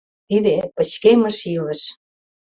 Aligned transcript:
Тиде— 0.27 0.55
пычкемыш 0.75 1.37
илыш! 1.55 1.81